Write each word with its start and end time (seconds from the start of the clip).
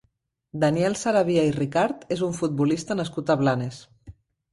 Daniel 0.61 0.95
Sarabia 1.01 1.43
i 1.49 1.51
Ricart 1.55 2.07
és 2.15 2.23
un 2.29 2.33
futbolista 2.39 2.97
nascut 3.01 3.31
a 3.35 3.37
Blanes. 3.43 3.79